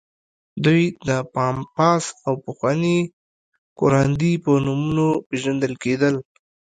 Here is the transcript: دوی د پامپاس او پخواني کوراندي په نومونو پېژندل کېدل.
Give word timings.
دوی 0.65 0.81
د 1.07 1.09
پامپاس 1.33 2.03
او 2.25 2.33
پخواني 2.45 2.97
کوراندي 3.77 4.33
په 4.43 4.51
نومونو 4.65 5.07
پېژندل 5.27 5.73
کېدل. 5.83 6.15